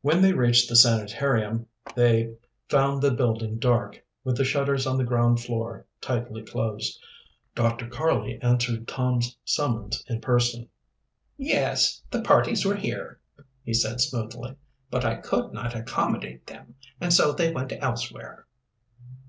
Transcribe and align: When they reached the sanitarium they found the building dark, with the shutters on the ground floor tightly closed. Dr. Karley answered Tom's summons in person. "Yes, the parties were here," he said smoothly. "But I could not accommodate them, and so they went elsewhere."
When 0.00 0.22
they 0.22 0.32
reached 0.32 0.68
the 0.68 0.74
sanitarium 0.74 1.68
they 1.94 2.34
found 2.68 3.00
the 3.00 3.12
building 3.12 3.60
dark, 3.60 4.04
with 4.24 4.36
the 4.36 4.44
shutters 4.44 4.88
on 4.88 4.98
the 4.98 5.04
ground 5.04 5.38
floor 5.38 5.86
tightly 6.00 6.42
closed. 6.42 6.98
Dr. 7.54 7.86
Karley 7.86 8.42
answered 8.42 8.88
Tom's 8.88 9.36
summons 9.44 10.02
in 10.08 10.20
person. 10.20 10.68
"Yes, 11.36 12.02
the 12.10 12.22
parties 12.22 12.64
were 12.64 12.74
here," 12.74 13.20
he 13.62 13.72
said 13.72 14.00
smoothly. 14.00 14.56
"But 14.90 15.04
I 15.04 15.14
could 15.14 15.52
not 15.52 15.76
accommodate 15.76 16.48
them, 16.48 16.74
and 17.00 17.12
so 17.14 17.30
they 17.30 17.52
went 17.52 17.72
elsewhere." 17.78 18.48